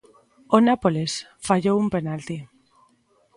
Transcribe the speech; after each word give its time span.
O 0.55 0.57
Nápoles 0.67 1.13
fallou 1.47 1.75
un 1.83 1.87
penalti. 1.95 2.37